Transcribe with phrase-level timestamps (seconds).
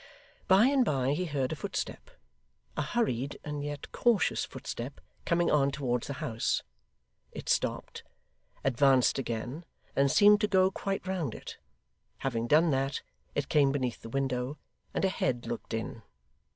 [0.47, 2.09] By and by he heard a footstep
[2.75, 6.63] a hurried, and yet cautious footstep coming on towards the house.
[7.33, 8.01] It stopped,
[8.63, 11.59] advanced again, then seemed to go quite round it.
[12.17, 13.03] Having done that,
[13.35, 14.57] it came beneath the window,
[14.91, 16.01] and a head looked in.